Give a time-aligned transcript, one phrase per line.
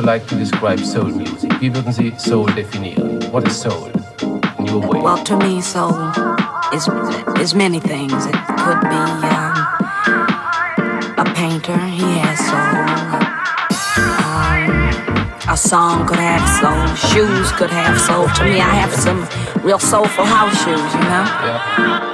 [0.00, 1.52] you like to describe soul music?
[1.60, 3.20] Wie würden Sie Soul definieren?
[3.32, 3.90] What is soul
[4.58, 5.00] in your way?
[5.00, 6.12] Well, to me, soul
[6.72, 6.88] is
[7.38, 8.26] is many things.
[8.26, 9.56] It could be um,
[11.18, 11.78] a painter.
[11.78, 12.80] He has soul.
[14.24, 16.86] Um, a song could have soul.
[17.10, 18.28] Shoes could have soul.
[18.28, 19.26] To me, I have some
[19.62, 20.94] real soulful house shoes.
[20.94, 21.24] You know.
[21.44, 22.09] Yeah.